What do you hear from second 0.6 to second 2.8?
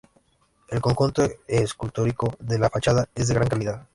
El conjunto escultórico de la